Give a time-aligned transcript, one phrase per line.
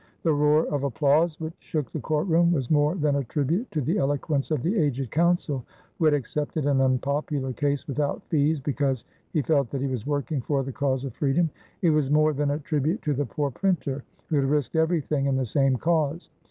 [0.23, 3.81] The roar of applause which shook the court room was more than a tribute to
[3.81, 5.63] the eloquence of the aged counsel
[5.99, 10.41] who had accepted an unpopular case without fees because he felt that he was working
[10.41, 11.51] for the cause of freedom.
[11.83, 15.35] It was more than a tribute to the poor printer who had risked everything in
[15.37, 16.29] the same cause.